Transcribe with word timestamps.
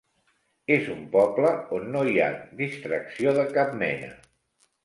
És 0.75 0.87
un 0.93 1.03
poble 1.15 1.51
on 1.79 1.85
no 1.97 2.03
hi 2.13 2.17
ha 2.21 2.31
distracció 2.63 3.37
de 3.41 3.45
cap 3.59 3.81
mena. 3.85 4.09